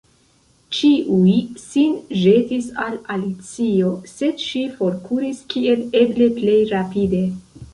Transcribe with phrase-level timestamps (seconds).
[0.75, 1.91] Ĉiuj sin
[2.21, 7.23] ĵetis al Alicio, sed ŝi forkuris kiel eble plej rapide.